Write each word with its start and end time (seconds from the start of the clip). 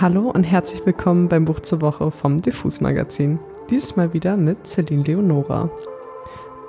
Hallo 0.00 0.30
und 0.30 0.44
herzlich 0.44 0.86
willkommen 0.86 1.28
beim 1.28 1.44
Buch 1.44 1.60
zur 1.60 1.82
Woche 1.82 2.10
vom 2.10 2.40
Diffus 2.40 2.80
Magazin. 2.80 3.38
Dieses 3.68 3.96
Mal 3.96 4.14
wieder 4.14 4.38
mit 4.38 4.66
Celine 4.66 5.02
Leonora. 5.02 5.68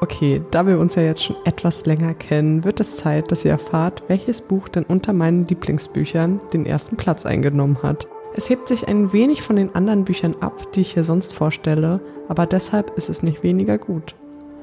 Okay, 0.01 0.41
da 0.51 0.67
wir 0.67 0.77
uns 0.77 0.95
ja 0.95 1.03
jetzt 1.03 1.23
schon 1.23 1.37
etwas 1.45 1.85
länger 1.85 2.13
kennen, 2.13 2.65
wird 2.65 2.81
es 2.81 2.97
Zeit, 2.97 3.31
dass 3.31 3.45
ihr 3.45 3.51
erfahrt, 3.51 4.03
welches 4.07 4.41
Buch 4.41 4.67
denn 4.67 4.83
unter 4.83 5.13
meinen 5.13 5.47
Lieblingsbüchern 5.47 6.41
den 6.51 6.65
ersten 6.65 6.97
Platz 6.97 7.25
eingenommen 7.25 7.77
hat. 7.81 8.05
Es 8.35 8.49
hebt 8.49 8.67
sich 8.67 8.89
ein 8.89 9.13
wenig 9.13 9.43
von 9.43 9.55
den 9.55 9.73
anderen 9.75 10.03
Büchern 10.03 10.35
ab, 10.41 10.73
die 10.73 10.81
ich 10.81 10.95
hier 10.95 11.05
sonst 11.05 11.33
vorstelle, 11.33 12.01
aber 12.27 12.45
deshalb 12.45 12.97
ist 12.97 13.09
es 13.09 13.23
nicht 13.23 13.43
weniger 13.43 13.77
gut. 13.77 14.13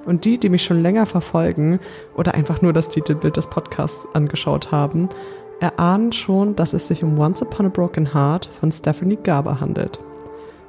Und 0.05 0.27
die, 0.27 0.37
die 0.37 0.51
mich 0.51 0.65
schon 0.65 0.83
länger 0.83 1.07
verfolgen 1.07 1.81
oder 2.15 2.35
einfach 2.35 2.61
nur 2.61 2.75
das 2.75 2.91
Titelbild 2.91 3.39
des 3.39 3.47
Podcasts 3.47 4.07
angeschaut 4.13 4.73
haben, 4.73 5.09
erahnen 5.61 6.13
schon, 6.13 6.57
dass 6.57 6.73
es 6.73 6.89
sich 6.89 7.03
um 7.03 7.19
Once 7.19 7.43
Upon 7.43 7.67
a 7.67 7.69
Broken 7.69 8.15
Heart 8.15 8.49
von 8.61 8.71
Stephanie 8.73 9.19
Garber 9.23 9.61
handelt. 9.61 9.99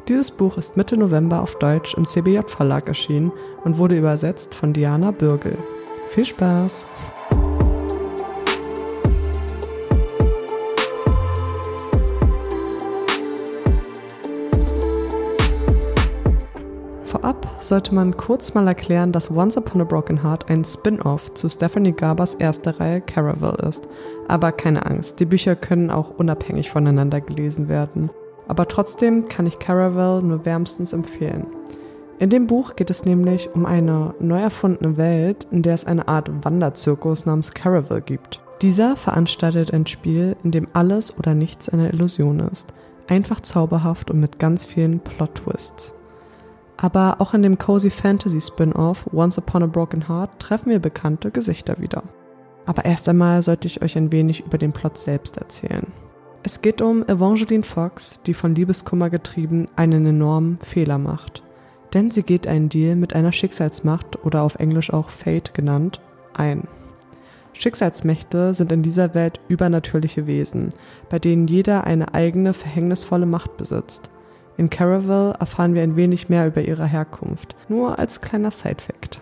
Dieses 0.07 0.31
Buch 0.31 0.57
ist 0.57 0.75
Mitte 0.75 0.97
November 0.97 1.41
auf 1.41 1.57
Deutsch 1.59 1.93
im 1.93 2.07
CBJ 2.07 2.39
Verlag 2.47 2.87
erschienen 2.87 3.31
und 3.63 3.77
wurde 3.77 3.97
übersetzt 3.97 4.55
von 4.55 4.73
Diana 4.73 5.11
Bürgel. 5.11 5.57
Viel 6.09 6.25
Spaß! 6.25 6.85
Sollte 17.69 17.93
man 17.95 18.17
kurz 18.17 18.53
mal 18.53 18.67
erklären, 18.67 19.11
dass 19.11 19.31
Once 19.31 19.55
Upon 19.55 19.81
a 19.81 19.83
Broken 19.83 20.23
Heart 20.23 20.49
ein 20.49 20.65
Spin-off 20.65 21.33
zu 21.35 21.47
Stephanie 21.47 21.93
Garbers 21.93 22.33
erster 22.33 22.79
Reihe 22.79 22.99
Caravel 22.99 23.55
ist. 23.67 23.87
Aber 24.27 24.51
keine 24.51 24.85
Angst, 24.85 25.19
die 25.19 25.25
Bücher 25.25 25.55
können 25.55 25.91
auch 25.91 26.09
unabhängig 26.09 26.71
voneinander 26.71 27.21
gelesen 27.21 27.69
werden. 27.69 28.09
Aber 28.47 28.67
trotzdem 28.67 29.29
kann 29.29 29.45
ich 29.45 29.59
Caravel 29.59 30.23
nur 30.23 30.45
wärmstens 30.45 30.93
empfehlen. 30.93 31.45
In 32.17 32.31
dem 32.31 32.47
Buch 32.47 32.75
geht 32.75 32.89
es 32.89 33.05
nämlich 33.05 33.51
um 33.53 33.65
eine 33.65 34.15
neu 34.19 34.41
erfundene 34.41 34.97
Welt, 34.97 35.47
in 35.51 35.61
der 35.61 35.75
es 35.75 35.85
eine 35.85 36.07
Art 36.07 36.29
Wanderzirkus 36.43 37.25
namens 37.27 37.53
Caravel 37.53 38.01
gibt. 38.01 38.41
Dieser 38.63 38.97
veranstaltet 38.97 39.71
ein 39.73 39.85
Spiel, 39.85 40.35
in 40.43 40.51
dem 40.51 40.67
alles 40.73 41.17
oder 41.17 41.35
nichts 41.35 41.69
eine 41.69 41.89
Illusion 41.89 42.39
ist. 42.39 42.73
Einfach 43.07 43.41
zauberhaft 43.41 44.09
und 44.09 44.19
mit 44.19 44.39
ganz 44.39 44.65
vielen 44.65 44.99
Plot-Twists. 44.99 45.95
Aber 46.81 47.17
auch 47.19 47.33
in 47.33 47.43
dem 47.43 47.57
Cozy 47.57 47.89
Fantasy 47.89 48.39
Spin-off 48.39 49.05
Once 49.11 49.37
Upon 49.37 49.63
a 49.63 49.65
Broken 49.67 50.07
Heart 50.07 50.39
treffen 50.39 50.69
wir 50.69 50.79
bekannte 50.79 51.29
Gesichter 51.29 51.77
wieder. 51.79 52.03
Aber 52.65 52.85
erst 52.85 53.09
einmal 53.09 53.41
sollte 53.41 53.67
ich 53.67 53.81
euch 53.81 53.97
ein 53.97 54.13
wenig 54.13 54.45
über 54.45 54.57
den 54.57 54.71
Plot 54.71 54.97
selbst 54.97 55.37
erzählen. 55.37 55.87
Es 56.43 56.61
geht 56.61 56.81
um 56.81 57.03
Evangeline 57.03 57.63
Fox, 57.63 58.21
die 58.25 58.33
von 58.33 58.55
Liebeskummer 58.55 59.09
getrieben 59.09 59.65
einen 59.75 60.05
enormen 60.05 60.57
Fehler 60.59 60.97
macht. 60.97 61.43
Denn 61.93 62.11
sie 62.11 62.23
geht 62.23 62.47
einen 62.47 62.69
Deal 62.69 62.95
mit 62.95 63.13
einer 63.13 63.33
Schicksalsmacht 63.33 64.23
oder 64.23 64.43
auf 64.43 64.55
Englisch 64.55 64.93
auch 64.93 65.09
Fate 65.09 65.53
genannt 65.53 65.99
ein. 66.33 66.65
Schicksalsmächte 67.51 68.53
sind 68.53 68.71
in 68.71 68.83
dieser 68.83 69.13
Welt 69.15 69.41
übernatürliche 69.49 70.27
Wesen, 70.27 70.69
bei 71.09 71.19
denen 71.19 71.47
jeder 71.47 71.83
eine 71.83 72.13
eigene 72.13 72.53
verhängnisvolle 72.53 73.25
Macht 73.25 73.57
besitzt. 73.57 74.09
In 74.59 74.69
Caravel 74.69 75.35
erfahren 75.39 75.73
wir 75.73 75.83
ein 75.83 75.95
wenig 75.95 76.27
mehr 76.27 76.45
über 76.45 76.61
ihre 76.61 76.85
Herkunft, 76.85 77.55
nur 77.69 77.97
als 77.97 78.19
kleiner 78.19 78.51
Sidefact. 78.51 79.21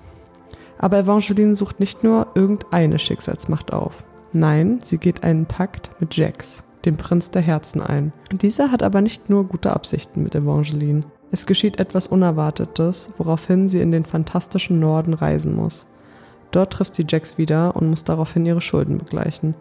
Aber 0.79 0.97
Evangeline 0.97 1.55
sucht 1.55 1.79
nicht 1.79 2.03
nur 2.03 2.25
irgendeine 2.33 2.97
Schicksalsmacht 2.97 3.71
auf. 3.71 4.03
Nein, 4.33 4.79
sie 4.81 4.97
geht 4.97 5.23
einen 5.23 5.45
Pakt 5.45 5.91
mit 5.99 6.17
Jax, 6.17 6.63
dem 6.85 6.97
Prinz 6.97 7.29
der 7.29 7.43
Herzen, 7.43 7.81
ein. 7.81 8.13
Dieser 8.31 8.71
hat 8.71 8.81
aber 8.81 9.01
nicht 9.01 9.29
nur 9.29 9.43
gute 9.43 9.73
Absichten 9.73 10.23
mit 10.23 10.33
Evangeline. 10.33 11.03
Es 11.29 11.45
geschieht 11.45 11.79
etwas 11.79 12.07
Unerwartetes, 12.07 13.11
woraufhin 13.19 13.69
sie 13.69 13.81
in 13.81 13.91
den 13.91 14.05
fantastischen 14.05 14.79
Norden 14.79 15.13
reisen 15.13 15.55
muss. 15.55 15.85
Dort 16.49 16.73
trifft 16.73 16.95
sie 16.95 17.05
Jax 17.07 17.37
wieder 17.37 17.75
und 17.75 17.91
muss 17.91 18.03
daraufhin 18.03 18.47
ihre 18.47 18.61
Schulden 18.61 18.97
begleichen. 18.97 19.53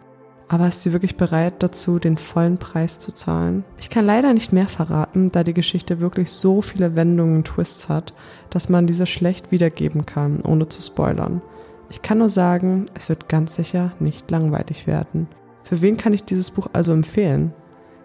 Aber 0.49 0.67
ist 0.67 0.83
sie 0.83 0.93
wirklich 0.93 1.17
bereit 1.17 1.55
dazu, 1.61 1.99
den 1.99 2.17
vollen 2.17 2.57
Preis 2.57 2.99
zu 2.99 3.13
zahlen? 3.13 3.65
Ich 3.79 3.89
kann 3.89 4.05
leider 4.05 4.33
nicht 4.33 4.53
mehr 4.53 4.67
verraten, 4.67 5.31
da 5.31 5.43
die 5.43 5.53
Geschichte 5.53 5.99
wirklich 5.99 6.31
so 6.31 6.61
viele 6.61 6.95
Wendungen 6.95 7.37
und 7.37 7.47
Twists 7.47 7.89
hat, 7.89 8.13
dass 8.49 8.69
man 8.69 8.87
diese 8.87 9.05
schlecht 9.05 9.51
wiedergeben 9.51 10.05
kann, 10.05 10.39
ohne 10.41 10.69
zu 10.69 10.81
spoilern. 10.81 11.41
Ich 11.89 12.01
kann 12.01 12.19
nur 12.19 12.29
sagen, 12.29 12.85
es 12.93 13.09
wird 13.09 13.27
ganz 13.27 13.55
sicher 13.55 13.91
nicht 13.99 14.31
langweilig 14.31 14.87
werden. 14.87 15.27
Für 15.63 15.81
wen 15.81 15.97
kann 15.97 16.13
ich 16.13 16.23
dieses 16.23 16.51
Buch 16.51 16.67
also 16.71 16.93
empfehlen? 16.93 17.53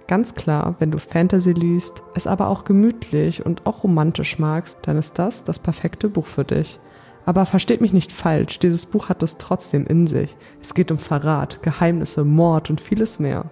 Ganz 0.08 0.34
klar, 0.34 0.74
wenn 0.80 0.90
du 0.90 0.98
Fantasy 0.98 1.52
liest, 1.52 2.02
es 2.14 2.26
aber 2.26 2.48
auch 2.48 2.64
gemütlich 2.64 3.46
und 3.46 3.66
auch 3.66 3.84
romantisch 3.84 4.38
magst, 4.40 4.78
dann 4.82 4.96
ist 4.96 5.18
das 5.18 5.44
das 5.44 5.60
perfekte 5.60 6.08
Buch 6.08 6.26
für 6.26 6.44
dich. 6.44 6.80
Aber 7.24 7.46
versteht 7.46 7.80
mich 7.80 7.92
nicht 7.92 8.12
falsch, 8.12 8.58
dieses 8.58 8.86
Buch 8.86 9.08
hat 9.08 9.22
es 9.22 9.38
trotzdem 9.38 9.86
in 9.86 10.06
sich. 10.06 10.36
Es 10.60 10.74
geht 10.74 10.90
um 10.90 10.98
Verrat, 10.98 11.62
Geheimnisse, 11.62 12.24
Mord 12.24 12.70
und 12.70 12.80
vieles 12.80 13.18
mehr. 13.18 13.50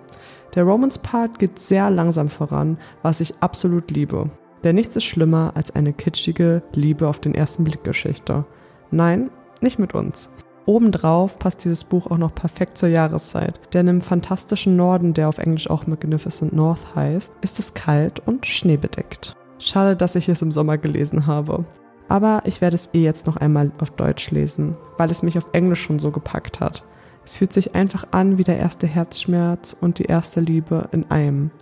Der 0.54 0.64
Romance-Part 0.64 1.38
geht 1.38 1.58
sehr 1.58 1.90
langsam 1.90 2.28
voran, 2.28 2.78
was 3.02 3.20
ich 3.20 3.34
absolut 3.40 3.90
liebe. 3.90 4.30
Denn 4.64 4.74
nichts 4.74 4.96
ist 4.96 5.04
schlimmer 5.04 5.52
als 5.54 5.74
eine 5.74 5.92
kitschige 5.92 6.62
Liebe 6.74 7.08
auf 7.08 7.20
den 7.20 7.34
ersten 7.34 7.64
Blick 7.64 7.84
Geschichte. 7.84 8.44
Nein, 8.90 9.30
nicht 9.60 9.78
mit 9.78 9.94
uns. 9.94 10.30
Obendrauf 10.66 11.38
passt 11.38 11.64
dieses 11.64 11.84
Buch 11.84 12.10
auch 12.10 12.18
noch 12.18 12.34
perfekt 12.34 12.76
zur 12.76 12.90
Jahreszeit, 12.90 13.60
denn 13.72 13.88
im 13.88 14.02
fantastischen 14.02 14.76
Norden, 14.76 15.14
der 15.14 15.28
auf 15.28 15.38
Englisch 15.38 15.70
auch 15.70 15.86
Magnificent 15.86 16.52
North 16.52 16.94
heißt, 16.94 17.32
ist 17.40 17.58
es 17.58 17.74
kalt 17.74 18.20
und 18.26 18.46
schneebedeckt. 18.46 19.36
Schade, 19.58 19.96
dass 19.96 20.16
ich 20.16 20.28
es 20.28 20.42
im 20.42 20.52
Sommer 20.52 20.78
gelesen 20.78 21.26
habe. 21.26 21.64
Aber 22.10 22.42
ich 22.44 22.60
werde 22.60 22.74
es 22.74 22.90
eh 22.92 23.02
jetzt 23.02 23.28
noch 23.28 23.36
einmal 23.36 23.70
auf 23.78 23.92
Deutsch 23.92 24.32
lesen, 24.32 24.76
weil 24.98 25.12
es 25.12 25.22
mich 25.22 25.38
auf 25.38 25.46
Englisch 25.52 25.82
schon 25.82 26.00
so 26.00 26.10
gepackt 26.10 26.58
hat. 26.58 26.82
Es 27.24 27.36
fühlt 27.36 27.52
sich 27.52 27.76
einfach 27.76 28.04
an 28.10 28.36
wie 28.36 28.42
der 28.42 28.58
erste 28.58 28.88
Herzschmerz 28.88 29.76
und 29.80 30.00
die 30.00 30.06
erste 30.06 30.40
Liebe 30.40 30.88
in 30.90 31.08
einem. 31.08 31.52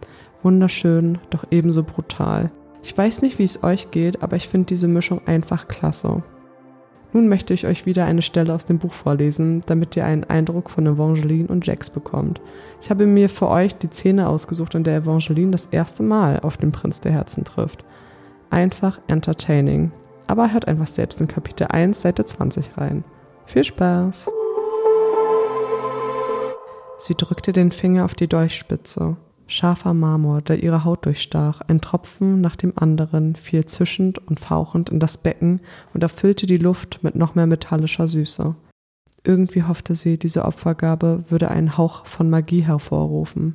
Wunderschön, 0.42 1.18
doch 1.28 1.44
ebenso 1.50 1.82
brutal. 1.82 2.50
Ich 2.82 2.96
weiß 2.96 3.20
nicht, 3.20 3.38
wie 3.38 3.44
es 3.44 3.62
euch 3.62 3.90
geht, 3.90 4.22
aber 4.22 4.36
ich 4.36 4.48
finde 4.48 4.68
diese 4.68 4.88
Mischung 4.88 5.20
einfach 5.26 5.68
klasse. 5.68 6.22
Nun 7.12 7.28
möchte 7.28 7.52
ich 7.52 7.66
euch 7.66 7.84
wieder 7.84 8.06
eine 8.06 8.22
Stelle 8.22 8.54
aus 8.54 8.64
dem 8.64 8.78
Buch 8.78 8.94
vorlesen, 8.94 9.60
damit 9.66 9.96
ihr 9.96 10.06
einen 10.06 10.24
Eindruck 10.24 10.70
von 10.70 10.86
Evangeline 10.86 11.48
und 11.48 11.66
Jax 11.66 11.90
bekommt. 11.90 12.40
Ich 12.80 12.88
habe 12.88 13.04
mir 13.04 13.28
für 13.28 13.48
euch 13.48 13.76
die 13.76 13.88
Szene 13.88 14.26
ausgesucht, 14.26 14.74
in 14.74 14.84
der 14.84 14.96
Evangeline 14.96 15.50
das 15.50 15.66
erste 15.66 16.02
Mal 16.02 16.40
auf 16.40 16.56
den 16.56 16.72
Prinz 16.72 17.00
der 17.00 17.12
Herzen 17.12 17.44
trifft. 17.44 17.84
Einfach 18.48 18.98
entertaining 19.08 19.92
aber 20.28 20.52
hört 20.52 20.68
einfach 20.68 20.86
selbst 20.86 21.20
in 21.20 21.26
Kapitel 21.26 21.66
1, 21.68 22.02
Seite 22.02 22.24
20 22.24 22.76
rein. 22.76 23.02
Viel 23.46 23.64
Spaß! 23.64 24.28
Sie 26.98 27.14
drückte 27.14 27.52
den 27.52 27.72
Finger 27.72 28.04
auf 28.04 28.14
die 28.14 28.28
Dolchspitze. 28.28 29.16
Scharfer 29.46 29.94
Marmor, 29.94 30.42
der 30.42 30.62
ihre 30.62 30.84
Haut 30.84 31.06
durchstach, 31.06 31.62
ein 31.62 31.80
Tropfen 31.80 32.42
nach 32.42 32.56
dem 32.56 32.74
anderen 32.76 33.34
fiel 33.34 33.64
zischend 33.64 34.18
und 34.18 34.40
fauchend 34.40 34.90
in 34.90 35.00
das 35.00 35.16
Becken 35.16 35.60
und 35.94 36.02
erfüllte 36.02 36.44
die 36.44 36.58
Luft 36.58 37.02
mit 37.02 37.14
noch 37.14 37.34
mehr 37.34 37.46
metallischer 37.46 38.08
Süße. 38.08 38.54
Irgendwie 39.24 39.62
hoffte 39.62 39.94
sie, 39.94 40.18
diese 40.18 40.44
Opfergabe 40.44 41.24
würde 41.30 41.50
einen 41.50 41.78
Hauch 41.78 42.04
von 42.04 42.28
Magie 42.28 42.60
hervorrufen. 42.60 43.54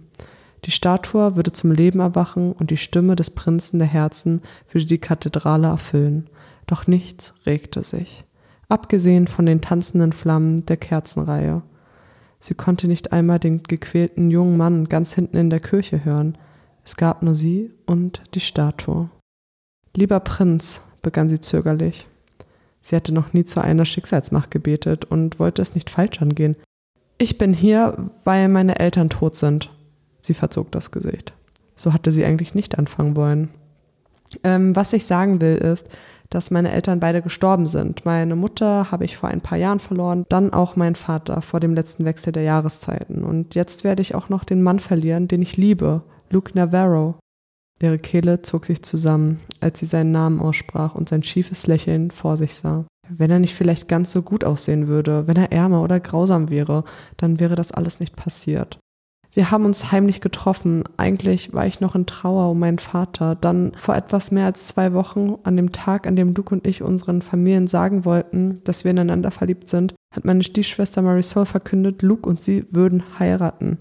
Die 0.66 0.72
Statue 0.72 1.36
würde 1.36 1.52
zum 1.52 1.72
Leben 1.72 2.00
erwachen 2.00 2.54
und 2.54 2.72
die 2.72 2.78
Stimme 2.78 3.16
des 3.16 3.30
Prinzen 3.30 3.78
der 3.80 3.88
Herzen 3.88 4.42
würde 4.72 4.88
die 4.88 4.98
Kathedrale 4.98 5.68
erfüllen 5.68 6.30
doch 6.66 6.88
nichts 6.88 7.34
regte 7.46 7.84
sich, 7.84 8.26
abgesehen 8.70 9.28
von 9.28 9.46
den 9.46 9.62
tanzenden 9.62 10.14
Flammen 10.14 10.66
der 10.66 10.78
Kerzenreihe. 10.78 11.62
Sie 12.40 12.56
konnte 12.56 12.88
nicht 12.88 13.14
einmal 13.14 13.40
den 13.40 13.64
gequälten 13.64 14.30
jungen 14.30 14.58
Mann 14.58 14.90
ganz 14.90 15.14
hinten 15.14 15.38
in 15.38 15.50
der 15.50 15.60
Kirche 15.60 16.04
hören. 16.04 16.38
Es 16.84 16.98
gab 16.98 17.24
nur 17.24 17.36
sie 17.36 17.72
und 17.86 18.24
die 18.34 18.42
Statue. 18.42 19.10
Lieber 19.96 20.20
Prinz, 20.20 20.82
begann 21.02 21.30
sie 21.30 21.40
zögerlich. 21.40 22.08
Sie 22.82 22.96
hatte 22.96 23.14
noch 23.14 23.32
nie 23.34 23.46
zu 23.46 23.62
einer 23.62 23.86
Schicksalsmacht 23.86 24.52
gebetet 24.52 25.06
und 25.06 25.40
wollte 25.40 25.62
es 25.62 25.76
nicht 25.76 25.90
falsch 25.90 26.22
angehen. 26.22 26.56
Ich 27.18 27.38
bin 27.38 27.54
hier, 27.54 28.10
weil 28.24 28.50
meine 28.50 28.80
Eltern 28.80 29.10
tot 29.10 29.36
sind. 29.36 29.72
Sie 30.20 30.34
verzog 30.34 30.72
das 30.72 30.92
Gesicht. 30.92 31.34
So 31.76 31.94
hatte 31.94 32.12
sie 32.12 32.26
eigentlich 32.26 32.56
nicht 32.56 32.78
anfangen 32.78 33.16
wollen. 33.16 33.50
Ähm, 34.44 34.76
was 34.76 34.94
ich 34.94 35.06
sagen 35.06 35.42
will, 35.42 35.56
ist, 35.56 35.90
dass 36.30 36.52
meine 36.52 36.72
Eltern 36.72 37.00
beide 37.00 37.22
gestorben 37.22 37.68
sind. 37.68 38.06
Meine 38.06 38.36
Mutter 38.36 38.92
habe 38.92 39.06
ich 39.06 39.18
vor 39.18 39.30
ein 39.30 39.42
paar 39.42 39.58
Jahren 39.58 39.80
verloren, 39.80 40.26
dann 40.30 40.52
auch 40.52 40.76
mein 40.76 40.96
Vater 40.96 41.42
vor 41.42 41.60
dem 41.60 41.76
letzten 41.76 42.06
Wechsel 42.06 42.34
der 42.34 42.44
Jahreszeiten. 42.44 43.24
Und 43.24 43.56
jetzt 43.56 43.84
werde 43.84 44.02
ich 44.02 44.16
auch 44.16 44.30
noch 44.30 44.44
den 44.44 44.64
Mann 44.64 44.80
verlieren, 44.80 45.28
den 45.28 45.42
ich 45.42 45.58
liebe, 45.58 46.02
Luke 46.32 46.52
Navarro. 46.56 47.16
Ihre 47.82 48.00
Kehle 48.00 48.42
zog 48.42 48.66
sich 48.66 48.82
zusammen, 48.84 49.42
als 49.60 49.80
sie 49.80 49.86
seinen 49.86 50.12
Namen 50.12 50.40
aussprach 50.40 50.96
und 50.96 51.10
sein 51.10 51.22
schiefes 51.22 51.68
Lächeln 51.68 52.12
vor 52.12 52.38
sich 52.38 52.56
sah. 52.56 52.86
Wenn 53.10 53.30
er 53.30 53.40
nicht 53.40 53.56
vielleicht 53.56 53.88
ganz 53.88 54.12
so 54.12 54.22
gut 54.22 54.44
aussehen 54.46 54.88
würde, 54.88 55.28
wenn 55.28 55.36
er 55.36 55.52
ärmer 55.52 55.84
oder 55.84 56.00
grausam 56.00 56.50
wäre, 56.50 56.86
dann 57.18 57.40
wäre 57.40 57.56
das 57.56 57.72
alles 57.72 58.00
nicht 58.00 58.16
passiert. 58.16 58.80
Wir 59.36 59.50
haben 59.50 59.66
uns 59.66 59.92
heimlich 59.92 60.22
getroffen. 60.22 60.84
Eigentlich 60.98 61.54
war 61.54 61.66
ich 61.66 61.80
noch 61.80 61.96
in 61.96 62.06
Trauer 62.06 62.52
um 62.52 62.60
meinen 62.60 62.78
Vater. 62.78 63.34
Dann 63.34 63.72
vor 63.78 63.96
etwas 63.96 64.30
mehr 64.30 64.46
als 64.46 64.68
zwei 64.68 64.94
Wochen, 64.94 65.36
an 65.44 65.58
dem 65.58 65.72
Tag, 65.72 66.06
an 66.06 66.16
dem 66.16 66.36
Luke 66.36 66.54
und 66.54 66.68
ich 66.68 66.84
unseren 66.84 67.24
Familien 67.24 67.66
sagen 67.66 68.06
wollten, 68.06 68.62
dass 68.64 68.84
wir 68.84 68.92
ineinander 68.92 69.32
verliebt 69.32 69.68
sind, 69.68 69.96
hat 70.14 70.24
meine 70.24 70.44
Stiefschwester 70.44 71.02
Marisol 71.02 71.48
verkündet, 71.48 72.04
Luke 72.04 72.30
und 72.30 72.44
sie 72.44 72.68
würden 72.70 73.18
heiraten. 73.18 73.80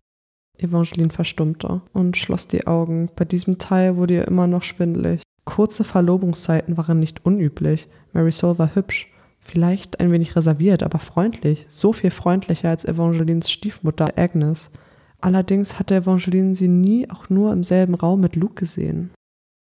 Evangeline 0.59 1.11
verstummte 1.11 1.83
und 1.93 2.17
schloss 2.17 2.49
die 2.49 2.67
Augen. 2.67 3.11
Bei 3.15 3.27
diesem 3.27 3.59
Teil 3.59 3.97
wurde 3.97 4.15
ihr 4.15 4.29
immer 4.29 4.47
noch 4.47 4.63
schwindelig. 4.63 5.23
Kurze 5.45 5.85
Verlobungszeiten 5.85 6.79
waren 6.79 6.99
nicht 6.99 7.27
unüblich. 7.27 7.89
Marisol 8.15 8.59
war 8.59 8.75
hübsch, 8.75 9.13
vielleicht 9.41 10.01
ein 10.01 10.13
wenig 10.13 10.35
reserviert, 10.35 10.83
aber 10.83 10.99
freundlich, 10.99 11.67
so 11.69 11.93
viel 11.93 12.11
freundlicher 12.11 12.71
als 12.71 12.87
Evangelines 12.87 13.51
Stiefmutter 13.51 14.17
Agnes. 14.17 14.71
Allerdings 15.23 15.79
hatte 15.79 15.95
Evangeline 15.95 16.57
sie 16.57 16.69
nie 16.69 17.09
auch 17.09 17.31
nur 17.31 17.53
im 17.53 17.63
selben 17.63 17.95
Raum 17.95 18.21
mit 18.21 18.37
Luke 18.37 18.57
gesehen. 18.57 19.13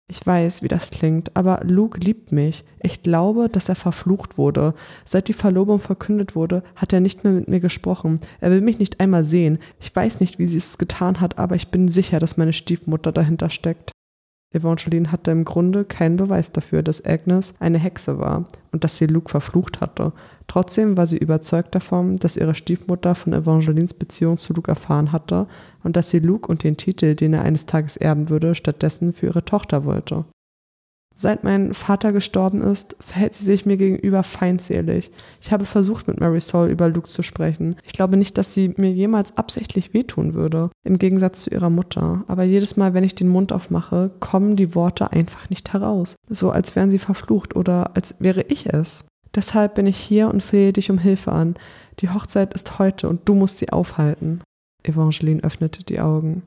Ich 0.09 0.25
weiß, 0.25 0.63
wie 0.63 0.67
das 0.67 0.89
klingt, 0.89 1.35
aber 1.35 1.61
Luke 1.63 1.99
liebt 1.99 2.31
mich. 2.31 2.63
Ich 2.81 3.03
glaube, 3.03 3.49
dass 3.49 3.69
er 3.69 3.75
verflucht 3.75 4.37
wurde. 4.37 4.73
Seit 5.05 5.27
die 5.27 5.33
Verlobung 5.33 5.79
verkündet 5.79 6.35
wurde, 6.35 6.63
hat 6.75 6.93
er 6.93 6.99
nicht 6.99 7.23
mehr 7.23 7.33
mit 7.33 7.47
mir 7.47 7.59
gesprochen. 7.59 8.19
Er 8.39 8.51
will 8.51 8.61
mich 8.61 8.79
nicht 8.79 8.99
einmal 8.99 9.23
sehen. 9.23 9.59
Ich 9.81 9.93
weiß 9.93 10.19
nicht, 10.19 10.39
wie 10.39 10.45
sie 10.45 10.59
es 10.59 10.77
getan 10.77 11.19
hat, 11.19 11.39
aber 11.39 11.55
ich 11.55 11.69
bin 11.69 11.87
sicher, 11.87 12.19
dass 12.19 12.37
meine 12.37 12.53
Stiefmutter 12.53 13.11
dahinter 13.11 13.49
steckt. 13.49 13.91
Evangeline 14.53 15.11
hatte 15.11 15.31
im 15.31 15.45
Grunde 15.45 15.83
keinen 15.83 16.17
Beweis 16.17 16.51
dafür, 16.51 16.83
dass 16.83 17.03
Agnes 17.03 17.55
eine 17.59 17.79
Hexe 17.79 18.19
war 18.19 18.45
und 18.71 18.83
dass 18.83 18.97
sie 18.97 19.07
Luke 19.07 19.29
verflucht 19.29 19.81
hatte. 19.81 20.13
Trotzdem 20.47 20.97
war 20.97 21.07
sie 21.07 21.17
überzeugt 21.17 21.73
davon, 21.75 22.17
dass 22.17 22.37
ihre 22.37 22.55
Stiefmutter 22.55 23.15
von 23.15 23.33
Evangelines 23.33 23.93
Beziehung 23.93 24.37
zu 24.37 24.53
Luke 24.53 24.69
erfahren 24.69 25.11
hatte 25.11 25.47
und 25.83 25.95
dass 25.95 26.09
sie 26.09 26.19
Luke 26.19 26.49
und 26.49 26.63
den 26.63 26.77
Titel, 26.77 27.15
den 27.15 27.33
er 27.33 27.43
eines 27.43 27.65
Tages 27.65 27.97
erben 27.97 28.29
würde, 28.29 28.55
stattdessen 28.55 29.13
für 29.13 29.27
ihre 29.27 29.45
Tochter 29.45 29.85
wollte. 29.85 30.25
Seit 31.15 31.43
mein 31.43 31.73
Vater 31.73 32.11
gestorben 32.11 32.61
ist, 32.61 32.95
verhält 32.99 33.35
sie 33.35 33.45
sich 33.45 33.65
mir 33.65 33.77
gegenüber 33.77 34.23
feindselig. 34.23 35.11
Ich 35.41 35.51
habe 35.51 35.65
versucht, 35.65 36.07
mit 36.07 36.19
Marisol 36.19 36.69
über 36.69 36.89
Luke 36.89 37.07
zu 37.07 37.21
sprechen. 37.21 37.75
Ich 37.85 37.93
glaube 37.93 38.17
nicht, 38.17 38.37
dass 38.37 38.53
sie 38.53 38.73
mir 38.77 38.91
jemals 38.91 39.37
absichtlich 39.37 39.93
wehtun 39.93 40.33
würde, 40.33 40.71
im 40.83 40.97
Gegensatz 40.97 41.43
zu 41.43 41.51
ihrer 41.51 41.69
Mutter. 41.69 42.23
Aber 42.27 42.43
jedes 42.43 42.77
Mal, 42.77 42.95
wenn 42.95 43.03
ich 43.03 43.13
den 43.13 43.27
Mund 43.27 43.53
aufmache, 43.53 44.11
kommen 44.19 44.55
die 44.55 44.73
Worte 44.73 45.11
einfach 45.11 45.51
nicht 45.51 45.71
heraus. 45.73 46.15
So 46.29 46.49
als 46.49 46.75
wären 46.75 46.89
sie 46.89 46.99
verflucht 46.99 47.55
oder 47.55 47.95
als 47.95 48.15
wäre 48.17 48.45
ich 48.49 48.73
es. 48.73 49.05
Deshalb 49.35 49.75
bin 49.75 49.87
ich 49.87 49.97
hier 49.97 50.29
und 50.29 50.43
flehe 50.43 50.73
dich 50.73 50.91
um 50.91 50.97
Hilfe 50.97 51.31
an. 51.31 51.55
Die 51.99 52.09
Hochzeit 52.09 52.53
ist 52.53 52.79
heute 52.79 53.09
und 53.09 53.27
du 53.27 53.35
musst 53.35 53.59
sie 53.59 53.69
aufhalten. 53.69 54.41
Evangeline 54.83 55.43
öffnete 55.43 55.83
die 55.83 55.99
Augen. 55.99 56.43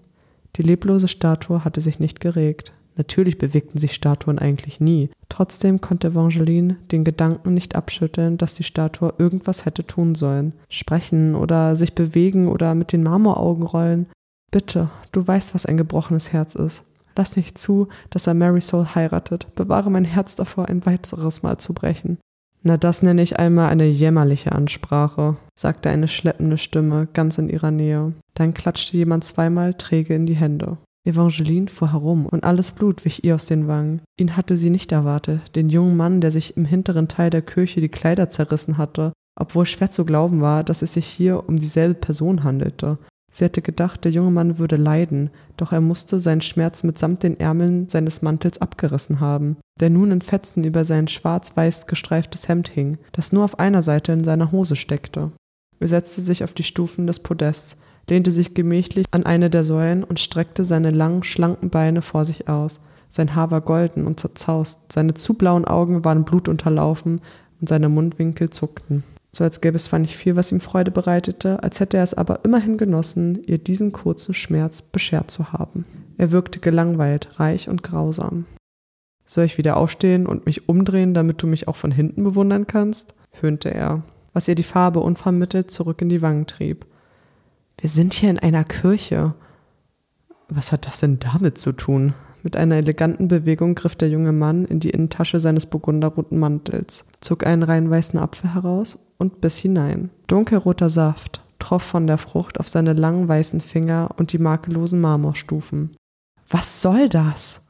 Die 0.56 0.62
leblose 0.62 1.09
Statue 1.09 1.65
hatte 1.65 1.81
sich 1.81 1.99
nicht 1.99 2.21
geregt. 2.21 2.73
Natürlich 2.97 3.37
bewegten 3.37 3.79
sich 3.79 3.93
Statuen 3.93 4.38
eigentlich 4.38 4.81
nie. 4.81 5.11
Trotzdem 5.29 5.83
konnte 5.83 6.09
Evangeline 6.09 6.77
den 6.91 7.05
Gedanken 7.05 7.53
nicht 7.53 7.77
abschütteln, 7.77 8.38
dass 8.38 8.55
die 8.55 8.62
Statue 8.62 9.12
irgendwas 9.19 9.67
hätte 9.67 9.87
tun 9.87 10.15
sollen. 10.15 10.55
Sprechen 10.71 11.35
oder 11.35 11.77
sich 11.77 11.94
bewegen 11.94 12.49
oder 12.49 12.75
mit 12.75 12.93
den 12.93 13.03
Marmoraugen 13.03 13.65
rollen. 13.65 14.06
Bitte, 14.50 14.88
du 15.12 15.27
weißt, 15.27 15.55
was 15.55 15.67
ein 15.67 15.77
gebrochenes 15.77 16.33
Herz 16.33 16.55
ist. 16.55 16.85
Lass 17.17 17.37
nicht 17.37 17.59
zu, 17.59 17.88
dass 18.11 18.27
er 18.27 18.35
Marisol 18.35 18.87
heiratet. 18.94 19.55
Bewahre 19.55 19.91
mein 19.91 20.05
Herz 20.05 20.37
davor, 20.37 20.69
ein 20.69 20.87
weiteres 20.87 21.43
Mal 21.43 21.59
zu 21.59 21.75
brechen. 21.75 22.19
Na, 22.68 22.76
das 22.76 23.00
nenne 23.00 23.22
ich 23.22 23.38
einmal 23.38 23.68
eine 23.68 23.86
jämmerliche 23.86 24.50
Ansprache, 24.50 25.36
sagte 25.56 25.88
eine 25.88 26.08
schleppende 26.08 26.58
Stimme 26.58 27.06
ganz 27.12 27.38
in 27.38 27.48
ihrer 27.48 27.70
Nähe. 27.70 28.12
Dann 28.34 28.54
klatschte 28.54 28.96
jemand 28.96 29.22
zweimal 29.22 29.74
träge 29.74 30.16
in 30.16 30.26
die 30.26 30.34
Hände. 30.34 30.76
Evangeline 31.04 31.68
fuhr 31.68 31.92
herum 31.92 32.26
und 32.26 32.42
alles 32.42 32.72
Blut 32.72 33.04
wich 33.04 33.22
ihr 33.22 33.36
aus 33.36 33.46
den 33.46 33.68
Wangen. 33.68 34.00
Ihn 34.18 34.36
hatte 34.36 34.56
sie 34.56 34.70
nicht 34.70 34.90
erwartet, 34.90 35.54
den 35.54 35.68
jungen 35.68 35.96
Mann, 35.96 36.20
der 36.20 36.32
sich 36.32 36.56
im 36.56 36.64
hinteren 36.64 37.06
Teil 37.06 37.30
der 37.30 37.42
Kirche 37.42 37.80
die 37.80 37.88
Kleider 37.88 38.30
zerrissen 38.30 38.78
hatte, 38.78 39.12
obwohl 39.38 39.64
schwer 39.64 39.92
zu 39.92 40.04
glauben 40.04 40.40
war, 40.40 40.64
dass 40.64 40.82
es 40.82 40.94
sich 40.94 41.06
hier 41.06 41.48
um 41.48 41.54
dieselbe 41.54 41.94
Person 41.94 42.42
handelte. 42.42 42.98
Sie 43.37 43.44
hätte 43.44 43.61
gedacht, 43.61 44.03
der 44.03 44.12
junge 44.12 44.31
Mann 44.31 44.56
würde 44.56 44.77
leiden, 44.77 45.29
doch 45.59 45.71
er 45.71 45.83
musste 45.83 46.19
seinen 46.19 46.41
Schmerz 46.41 46.83
mitsamt 46.83 47.23
den 47.23 47.38
Ärmeln 47.38 47.87
seines 47.91 48.23
Mantels 48.23 48.62
abgerissen 48.62 49.21
haben, 49.21 49.59
der 49.79 49.91
nun 49.91 50.11
in 50.11 50.23
Fetzen 50.23 50.65
über 50.65 50.87
sein 50.87 51.06
schwarz-weiß 51.06 51.87
gestreiftes 51.87 52.49
Hemd 52.49 52.69
hing, 52.69 52.97
das 53.12 53.33
nur 53.33 53.44
auf 53.44 53.59
einer 53.59 53.83
Seite 53.83 54.12
in 54.12 54.25
seiner 54.25 54.53
Hose 54.53 54.75
steckte. 54.75 55.33
Er 55.81 55.88
setzte 55.88 56.23
sich 56.23 56.44
auf 56.44 56.55
die 56.55 56.62
Stufen 56.62 57.06
des 57.06 57.21
Podests, 57.21 57.77
lehnte 58.09 58.31
sich 58.31 58.55
gemächlich 58.55 59.05
an 59.11 59.27
eine 59.27 59.50
der 59.50 59.65
Säulen 59.65 60.03
und 60.03 60.19
streckte 60.19 60.65
seine 60.65 60.91
langen, 60.91 61.23
schlanken 61.23 61.69
Beine 61.69 62.00
vor 62.00 62.25
sich 62.25 62.49
aus. 62.49 62.81
Sein 63.11 63.35
Haar 63.35 63.50
war 63.50 63.61
golden 63.61 64.06
und 64.06 64.19
zerzaust, 64.19 64.91
seine 64.91 65.12
zu 65.12 65.35
blauen 65.35 65.67
Augen 65.67 66.06
waren 66.06 66.25
blutunterlaufen 66.25 67.21
und 67.61 67.69
seine 67.69 67.91
Mundwinkel 67.91 68.49
zuckten. 68.49 69.05
So 69.37 69.44
als 69.44 69.61
gäbe 69.61 69.77
es 69.77 69.85
zwar 69.85 69.99
nicht 69.99 70.17
viel, 70.17 70.35
was 70.35 70.50
ihm 70.50 70.61
Freude 70.61 70.91
bereitete, 70.91 71.62
als 71.62 71.79
hätte 71.79 71.99
er 71.99 72.03
es 72.03 72.15
aber 72.15 72.47
immerhin 72.47 72.79
genossen, 72.79 73.44
ihr 73.44 73.59
diesen 73.59 73.93
kurzen 73.93 74.33
Schmerz 74.33 74.81
beschert 74.81 75.31
zu 75.31 75.53
haben. 75.53 75.85
Er 76.17 76.33
wirkte 76.33 76.59
gelangweilt, 76.59 77.38
reich 77.38 77.69
und 77.69 77.83
grausam. 77.83 78.47
Soll 79.27 79.44
ich 79.44 79.59
wieder 79.59 79.77
aufstehen 79.77 80.27
und 80.27 80.47
mich 80.47 80.71
umdrehen, 80.71 81.12
damit 81.12 81.43
du 81.43 81.47
mich 81.47 81.69
auch 81.69 81.77
von 81.77 81.91
hinten 81.91 82.23
bewundern 82.25 82.67
kannst? 82.67 83.15
höhnte 83.43 83.69
er, 83.75 84.05
was 84.33 84.49
ihr 84.49 84.55
die 84.55 84.62
Farbe 84.62 85.00
unvermittelt 85.00 85.71
zurück 85.71 86.00
in 86.00 86.09
die 86.09 86.23
Wangen 86.23 86.47
trieb. 86.47 86.87
Wir 87.79 87.91
sind 87.91 88.15
hier 88.15 88.31
in 88.31 88.38
einer 88.38 88.65
Kirche. 88.65 89.35
Was 90.49 90.73
hat 90.73 90.87
das 90.87 91.00
denn 91.00 91.19
damit 91.19 91.59
zu 91.59 91.73
tun? 91.73 92.15
Mit 92.43 92.56
einer 92.56 92.77
eleganten 92.77 93.29
Bewegung 93.29 93.75
griff 93.75 93.97
der 93.97 94.09
junge 94.09 94.33
Mann 94.33 94.65
in 94.65 94.81
die 94.81 94.91
Innentasche 94.91 95.41
seines 95.41 95.67
burgunderroten 95.67 96.38
Mantels, 96.38 97.05
zog 97.21 97.47
einen 97.47 97.65
rein 97.65 97.91
weißen 97.91 98.19
Apfel 98.19 98.55
heraus 98.55 99.06
und 99.18 99.40
biss 99.40 99.56
hinein. 99.56 100.10
Dunkelroter 100.26 100.90
Saft 100.90 101.42
troff 101.58 101.82
von 101.82 102.06
der 102.06 102.18
Frucht 102.18 102.60
auf 102.60 102.68
seine 102.68 102.92
langen 102.92 103.28
weißen 103.28 103.60
Finger 103.60 104.10
und 104.16 104.32
die 104.32 104.38
makellosen 104.38 105.00
Marmorstufen. 105.00 105.96
Was 106.48 106.82
soll 106.82 107.08
das? 107.08 107.62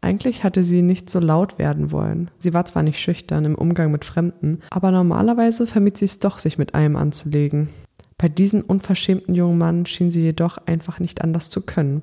Eigentlich 0.00 0.44
hatte 0.44 0.62
sie 0.62 0.82
nicht 0.82 1.10
so 1.10 1.18
laut 1.18 1.58
werden 1.58 1.90
wollen. 1.90 2.30
Sie 2.38 2.54
war 2.54 2.64
zwar 2.66 2.82
nicht 2.82 3.00
schüchtern 3.00 3.44
im 3.44 3.56
Umgang 3.56 3.90
mit 3.90 4.04
Fremden, 4.04 4.60
aber 4.70 4.90
normalerweise 4.90 5.66
vermied 5.66 5.98
sie 5.98 6.04
es 6.04 6.20
doch, 6.20 6.38
sich 6.38 6.58
mit 6.58 6.74
einem 6.74 6.96
anzulegen. 6.96 7.70
Bei 8.18 8.28
diesem 8.28 8.62
unverschämten 8.62 9.34
jungen 9.34 9.58
Mann 9.58 9.86
schien 9.86 10.10
sie 10.10 10.22
jedoch 10.22 10.58
einfach 10.66 11.00
nicht 11.00 11.22
anders 11.22 11.50
zu 11.50 11.60
können. 11.62 12.02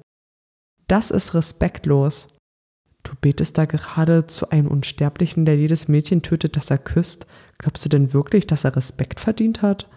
Das 0.87 1.11
ist 1.11 1.33
respektlos. 1.33 2.27
Du 3.13 3.19
betest 3.21 3.59
da 3.59 3.65
gerade 3.65 4.25
zu 4.25 4.49
einem 4.49 4.67
Unsterblichen, 4.67 5.45
der 5.45 5.55
jedes 5.55 5.87
Mädchen 5.87 6.23
tötet, 6.23 6.57
das 6.57 6.71
er 6.71 6.79
küsst. 6.79 7.27
Glaubst 7.59 7.85
du 7.85 7.89
denn 7.89 8.11
wirklich, 8.11 8.47
dass 8.47 8.63
er 8.63 8.75
Respekt 8.75 9.19
verdient 9.19 9.61
hat? 9.61 9.87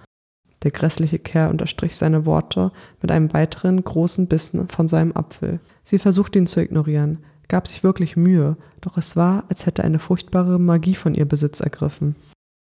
Der 0.65 0.71
grässliche 0.71 1.19
Kerl 1.19 1.51
unterstrich 1.51 1.97
seine 1.97 2.27
Worte 2.27 2.73
mit 3.01 3.11
einem 3.11 3.33
weiteren 3.33 3.83
großen 3.83 4.27
Bissen 4.27 4.69
von 4.69 4.87
seinem 4.87 5.17
Apfel. 5.17 5.61
Sie 5.83 5.99
versuchte 5.99 6.39
ihn 6.39 6.47
zu 6.47 6.61
ignorieren, 6.61 7.25
gab 7.49 7.67
sich 7.67 7.83
wirklich 7.83 8.19
Mühe, 8.19 8.59
doch 8.83 8.99
es 8.99 9.17
war, 9.17 9.45
als 9.49 9.65
hätte 9.65 9.83
eine 9.83 9.99
furchtbare 9.99 10.59
Magie 10.59 10.95
von 10.95 11.15
ihr 11.15 11.25
Besitz 11.25 11.61
ergriffen. 11.61 12.17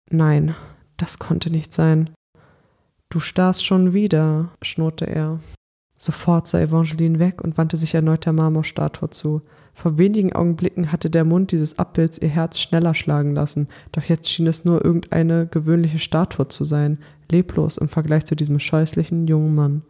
Nein, 0.09 0.55
das 0.99 1.19
konnte 1.19 1.51
nicht 1.51 1.73
sein. 1.73 2.11
Du 3.09 3.19
starrst 3.19 3.65
schon 3.65 3.93
wieder, 3.93 4.51
schnurrte 4.63 5.07
er. 5.07 5.41
Sofort 6.05 6.47
sah 6.47 6.61
Evangeline 6.61 7.19
weg 7.19 7.41
und 7.43 7.57
wandte 7.57 7.79
sich 7.79 7.95
erneut 7.95 8.27
der 8.27 8.35
Marmorstatue 8.35 9.09
zu. 9.09 9.41
Vor 9.73 9.97
wenigen 9.97 10.35
Augenblicken 10.35 10.93
hatte 10.93 11.09
der 11.09 11.25
Mund 11.25 11.51
dieses 11.51 11.79
Abbilds 11.79 12.19
ihr 12.19 12.29
Herz 12.29 12.61
schneller 12.61 12.93
schlagen 12.93 13.35
lassen, 13.35 13.69
doch 13.91 14.03
jetzt 14.03 14.29
schien 14.29 14.47
es 14.47 14.67
nur 14.67 14.85
irgendeine 14.85 15.47
gewöhnliche 15.47 15.99
Statue 15.99 16.47
zu 16.49 16.65
sein, 16.65 16.99
leblos 17.33 17.79
im 17.79 17.89
Vergleich 17.89 18.27
zu 18.27 18.37
diesem 18.37 18.61
scheußlichen 18.61 19.27
jungen 19.29 19.55
Mann. 19.55 19.83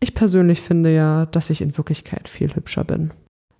Ich 0.00 0.14
persönlich 0.14 0.62
finde 0.62 0.90
ja, 0.94 1.26
dass 1.26 1.50
ich 1.50 1.60
in 1.60 1.76
Wirklichkeit 1.76 2.28
viel 2.28 2.54
hübscher 2.54 2.84
bin. 2.84 3.12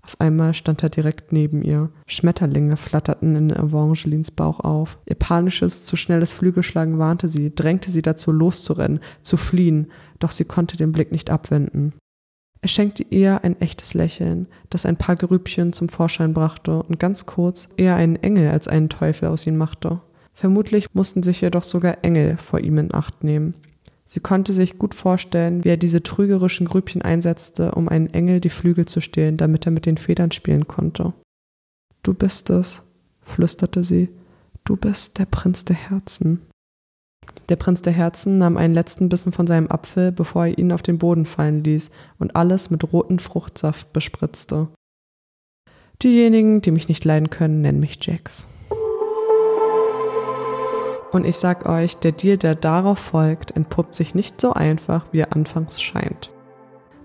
Auf 0.05 0.21
einmal 0.21 0.53
stand 0.53 0.83
er 0.83 0.89
direkt 0.89 1.33
neben 1.33 1.63
ihr. 1.63 1.91
Schmetterlinge 2.07 2.77
flatterten 2.77 3.37
in 3.37 3.51
Evangelines 3.51 4.33
Bauch 4.33 4.61
auf. 4.61 4.99
Ihr 5.07 5.15
panisches, 5.15 5.85
zu 5.85 5.97
schnelles 5.97 6.33
Flügelschlagen 6.33 6.99
warnte 6.99 7.29
sie, 7.29 7.55
drängte 7.55 7.91
sie 7.91 8.03
dazu, 8.03 8.33
loszurennen, 8.33 9.01
zu 9.23 9.37
fliehen, 9.37 9.93
doch 10.19 10.33
sie 10.33 10.45
konnte 10.45 10.77
den 10.77 10.93
Blick 10.93 11.13
nicht 11.13 11.31
abwenden. 11.31 11.93
Er 12.63 12.69
schenkte 12.69 13.05
ihr 13.11 13.43
ein 13.43 13.61
echtes 13.61 13.95
Lächeln, 13.95 14.47
das 14.71 14.87
ein 14.87 14.97
paar 14.97 15.17
Gerübchen 15.17 15.73
zum 15.73 15.89
Vorschein 15.89 16.33
brachte 16.33 16.83
und 16.83 17.01
ganz 17.01 17.27
kurz 17.27 17.69
eher 17.77 17.97
einen 17.97 18.17
Engel 18.17 18.51
als 18.51 18.69
einen 18.69 18.89
Teufel 18.89 19.29
aus 19.29 19.47
ihm 19.47 19.57
machte. 19.57 20.01
Vermutlich 20.33 20.87
mussten 20.95 21.23
sich 21.23 21.41
jedoch 21.41 21.65
sogar 21.65 21.99
Engel 22.03 22.37
vor 22.37 22.61
ihm 22.61 22.79
in 22.79 22.95
Acht 22.95 23.25
nehmen. 23.25 23.55
Sie 24.07 24.21
konnte 24.21 24.53
sich 24.53 24.79
gut 24.79 24.95
vorstellen, 24.95 25.65
wie 25.65 25.71
er 25.71 25.77
diese 25.77 26.03
trügerischen 26.03 26.67
Grübchen 26.67 27.03
einsetzte, 27.03 27.73
um 27.73 27.89
einen 27.89 28.13
Engel 28.13 28.41
die 28.41 28.51
Flügel 28.51 28.87
zu 28.87 29.01
stehlen, 29.01 29.37
damit 29.37 29.67
er 29.67 29.73
mit 29.73 29.87
den 29.87 29.97
Federn 29.97 30.33
spielen 30.33 30.69
konnte. 30.69 31.13
Du 32.03 32.15
bist 32.15 32.51
es, 32.51 32.83
flüsterte 33.23 33.85
sie. 33.85 34.11
Du 34.65 34.77
bist 34.77 35.19
der 35.19 35.27
Prinz 35.27 35.65
der 35.65 35.77
Herzen. 35.77 36.43
Der 37.49 37.57
Prinz 37.57 37.83
der 37.83 37.93
Herzen 37.93 38.39
nahm 38.39 38.57
einen 38.57 38.75
letzten 38.75 39.09
Bissen 39.09 39.33
von 39.33 39.47
seinem 39.47 39.71
Apfel, 39.71 40.13
bevor 40.13 40.47
er 40.47 40.59
ihn 40.59 40.73
auf 40.73 40.83
den 40.83 40.99
Boden 40.99 41.27
fallen 41.27 41.65
ließ 41.65 41.91
und 42.19 42.37
alles 42.37 42.71
mit 42.71 42.93
rotem 42.93 43.19
Fruchtsaft 43.19 43.93
bespritzte. 43.93 44.69
Diejenigen, 46.03 46.63
die 46.63 46.71
mich 46.71 46.89
nicht 46.89 47.05
leiden 47.05 47.31
können, 47.31 47.61
nennen 47.61 47.81
mich 47.81 48.05
Jax. 48.05 48.47
Und 51.13 51.27
ich 51.27 51.37
sag 51.37 51.69
euch, 51.69 51.99
der 51.99 52.13
Deal, 52.13 52.39
der 52.39 52.55
darauf 52.55 52.99
folgt, 52.99 53.51
entpuppt 53.51 53.95
sich 53.95 54.15
nicht 54.15 54.41
so 54.41 54.55
einfach, 54.55 55.05
wie 55.13 55.21
er 55.21 55.37
anfangs 55.37 55.81
scheint. 55.81 56.31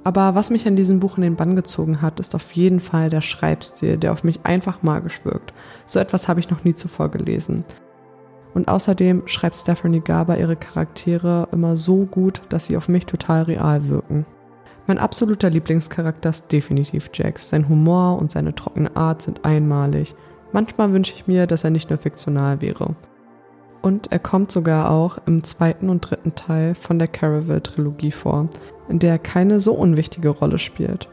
Aber 0.05 0.33
was 0.33 0.49
mich 0.49 0.65
an 0.65 0.77
diesem 0.77 1.01
Buch 1.01 1.17
in 1.17 1.23
den 1.23 1.35
Bann 1.35 1.57
gezogen 1.57 2.01
hat, 2.01 2.21
ist 2.21 2.33
auf 2.33 2.53
jeden 2.53 2.79
Fall 2.79 3.09
der 3.09 3.19
Schreibstil, 3.19 3.97
der 3.97 4.13
auf 4.13 4.23
mich 4.23 4.39
einfach 4.45 4.81
magisch 4.81 5.25
wirkt. 5.25 5.53
So 5.85 5.99
etwas 5.99 6.29
habe 6.29 6.39
ich 6.39 6.49
noch 6.49 6.63
nie 6.63 6.73
zuvor 6.73 7.09
gelesen. 7.11 7.65
Und 8.53 8.69
außerdem 8.69 9.23
schreibt 9.25 9.55
Stephanie 9.55 9.99
Garber 9.99 10.37
ihre 10.37 10.55
Charaktere 10.55 11.49
immer 11.51 11.75
so 11.75 12.05
gut, 12.05 12.41
dass 12.47 12.67
sie 12.67 12.77
auf 12.77 12.87
mich 12.87 13.05
total 13.05 13.43
real 13.43 13.89
wirken. 13.89 14.25
Mein 14.87 14.99
absoluter 14.99 15.49
Lieblingscharakter 15.49 16.29
ist 16.29 16.49
definitiv 16.53 17.09
Jax. 17.13 17.49
Sein 17.49 17.67
Humor 17.67 18.17
und 18.17 18.31
seine 18.31 18.55
trockene 18.55 18.95
Art 18.95 19.21
sind 19.21 19.43
einmalig. 19.43 20.15
Manchmal 20.53 20.93
wünsche 20.93 21.13
ich 21.13 21.27
mir, 21.27 21.45
dass 21.45 21.65
er 21.65 21.71
nicht 21.71 21.89
nur 21.89 21.99
fiktional 21.99 22.61
wäre. 22.61 22.95
Und 23.81 24.11
er 24.11 24.19
kommt 24.19 24.51
sogar 24.51 24.89
auch 24.91 25.17
im 25.25 25.43
zweiten 25.43 25.89
und 25.89 26.01
dritten 26.01 26.35
Teil 26.35 26.75
von 26.75 26.99
der 26.99 27.07
Caravel-Trilogie 27.07 28.11
vor, 28.11 28.49
in 28.89 28.99
der 28.99 29.11
er 29.11 29.19
keine 29.19 29.59
so 29.59 29.73
unwichtige 29.73 30.29
Rolle 30.29 30.57
spielt. 30.57 31.07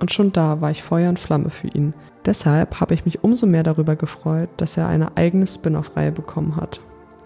Und 0.00 0.12
schon 0.12 0.32
da 0.32 0.60
war 0.60 0.70
ich 0.70 0.82
Feuer 0.82 1.08
und 1.08 1.18
Flamme 1.18 1.50
für 1.50 1.68
ihn. 1.68 1.94
Deshalb 2.26 2.80
habe 2.80 2.94
ich 2.94 3.04
mich 3.04 3.24
umso 3.24 3.46
mehr 3.46 3.62
darüber 3.62 3.96
gefreut, 3.96 4.48
dass 4.56 4.76
er 4.76 4.88
eine 4.88 5.16
eigene 5.16 5.46
Spin-off-Reihe 5.46 6.12
bekommen 6.12 6.56
hat. 6.56 6.80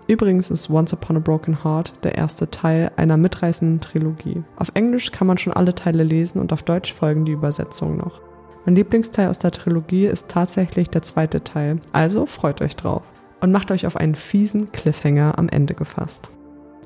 Übrigens 0.07 0.51
ist 0.51 0.71
Once 0.71 0.93
Upon 0.93 1.17
a 1.17 1.21
Broken 1.21 1.65
Heart 1.65 1.93
der 2.03 2.15
erste 2.15 2.51
Teil 2.51 2.91
einer 2.97 3.17
mitreißenden 3.17 3.81
Trilogie. 3.81 4.43
Auf 4.57 4.71
Englisch 4.75 5.13
kann 5.13 5.27
man 5.27 5.39
schon 5.39 5.53
alle 5.53 5.75
Teile 5.75 6.03
lesen 6.03 6.41
und 6.41 6.53
auf 6.53 6.63
Deutsch 6.63 6.95
folgen 6.95 7.25
die 7.27 7.33
Übersetzungen 7.33 7.99
noch. 7.99 8.23
Mein 8.65 8.75
Lieblingsteil 8.75 9.29
aus 9.29 9.39
der 9.39 9.51
Trilogie 9.51 10.07
ist 10.07 10.29
tatsächlich 10.29 10.89
der 10.89 11.03
zweite 11.03 11.45
Teil, 11.45 11.81
also 11.93 12.27
freut 12.27 12.63
euch 12.63 12.77
drauf 12.77 13.03
und 13.41 13.53
macht 13.53 13.71
euch 13.71 13.87
auf 13.87 13.97
einen 13.97 14.15
fiesen 14.15 14.73
Cliffhanger 14.73 15.39
am 15.39 15.49
Ende 15.49 15.75
gefasst. 15.75 16.31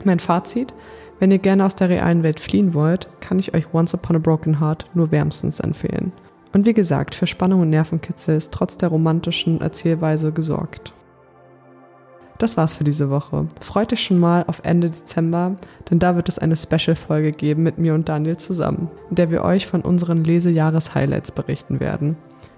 Mein 0.05 0.19
Fazit, 0.19 0.75
wenn 1.19 1.31
ihr 1.31 1.39
gerne 1.39 1.65
aus 1.65 1.77
der 1.77 1.89
realen 1.89 2.23
Welt 2.23 2.41
fliehen 2.41 2.75
wollt, 2.75 3.09
kann 3.21 3.39
ich 3.39 3.55
euch 3.55 3.73
Once 3.73 3.95
Upon 3.95 4.17
a 4.17 4.19
Broken 4.19 4.61
Heart 4.61 4.91
nur 4.95 5.13
wärmstens 5.13 5.61
empfehlen. 5.61 6.13
Und 6.53 6.67
wie 6.67 6.75
gesagt, 6.75 7.15
für 7.15 7.27
Spannung 7.27 7.61
und 7.61 7.71
Nervenkitzel 7.71 8.37
ist 8.37 8.53
trotz 8.53 8.77
der 8.77 8.89
romantischen 8.89 9.61
Erzählweise 9.61 10.33
gesorgt. 10.33 10.93
Das 12.39 12.57
war's 12.57 12.75
für 12.75 12.83
diese 12.83 13.09
Woche. 13.09 13.47
Freut 13.61 13.93
euch 13.93 14.03
schon 14.03 14.19
mal 14.19 14.45
auf 14.49 14.63
Ende 14.65 14.91
Dezember, 14.91 15.55
denn 15.89 16.01
da 16.01 16.17
wird 16.17 16.29
es 16.29 16.41
eine 16.41 16.57
Special-Folge 16.57 17.31
geben 17.31 17.63
mit 17.63 17.79
mir 17.79 17.95
und 17.95 18.09
Daniel 18.09 18.37
zusammen, 18.37 18.91
in 19.11 19.15
der 19.15 19.31
wir 19.31 19.45
euch 19.45 19.69
von 19.69 19.83
unseren 19.83 20.25
Lesejahres-Highlights 20.25 21.31
berichten 21.31 21.79
werden. 21.79 22.17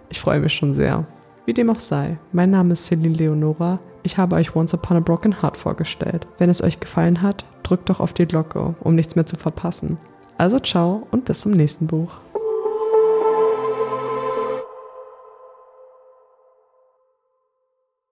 Ich 0.08 0.20
freue 0.20 0.40
mich 0.40 0.54
schon 0.54 0.72
sehr. 0.72 1.06
Wie 1.46 1.52
dem 1.52 1.68
auch 1.68 1.80
sei, 1.80 2.16
mein 2.32 2.50
Name 2.50 2.72
ist 2.72 2.86
Celine 2.86 3.14
Leonora. 3.14 3.78
Ich 4.02 4.16
habe 4.16 4.36
euch 4.36 4.56
Once 4.56 4.72
Upon 4.72 4.96
a 4.96 5.00
Broken 5.00 5.42
Heart 5.42 5.58
vorgestellt. 5.58 6.26
Wenn 6.38 6.48
es 6.48 6.62
euch 6.62 6.80
gefallen 6.80 7.20
hat, 7.20 7.44
drückt 7.62 7.90
doch 7.90 8.00
auf 8.00 8.14
die 8.14 8.24
Glocke, 8.24 8.74
um 8.80 8.94
nichts 8.94 9.14
mehr 9.14 9.26
zu 9.26 9.36
verpassen. 9.36 9.98
Also 10.38 10.58
ciao 10.58 11.06
und 11.10 11.26
bis 11.26 11.42
zum 11.42 11.52
nächsten 11.52 11.86
Buch. 11.86 12.12